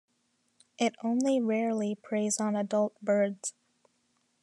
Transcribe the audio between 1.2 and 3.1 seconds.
rarely preys on adult